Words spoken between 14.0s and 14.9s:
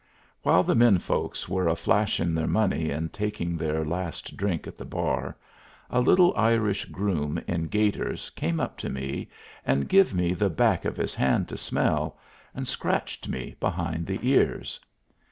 the ears.